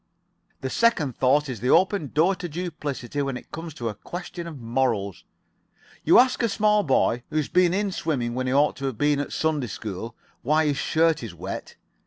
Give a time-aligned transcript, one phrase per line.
[0.61, 4.47] The second thought is the open door to duplicity when it comes to a question
[4.47, 5.25] of morals.
[6.03, 8.97] You ask a small boy, who has been in swimming when he ought to have
[8.97, 11.75] been at Sunday school, why his shirt is wet.